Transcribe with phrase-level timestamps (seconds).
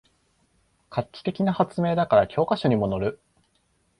[0.89, 3.19] 画期的な発明だから教科書にものる